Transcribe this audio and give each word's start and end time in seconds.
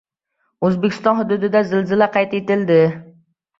O‘zbekiston 0.69 1.19
hududida 1.19 1.63
zilzila 1.73 2.09
qayd 2.19 2.35
etildi 2.43 2.83